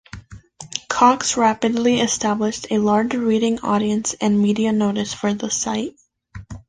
Cox 0.89 1.37
rapidly 1.37 1.99
established 2.01 2.65
a 2.71 2.79
large 2.79 3.13
reading 3.13 3.59
audience 3.59 4.15
and 4.19 4.39
media 4.41 4.71
notice 4.71 5.13
for 5.13 5.31
the 5.35 5.51
site. 5.51 5.95